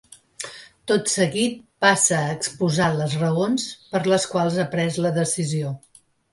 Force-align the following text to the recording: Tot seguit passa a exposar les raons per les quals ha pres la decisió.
Tot 0.91 1.11
seguit 1.15 1.59
passa 1.85 2.17
a 2.23 2.33
exposar 2.37 2.89
les 2.97 3.15
raons 3.21 3.69
per 3.95 4.05
les 4.15 4.29
quals 4.35 4.61
ha 4.61 4.69
pres 4.75 5.01
la 5.07 5.17
decisió. 5.23 5.79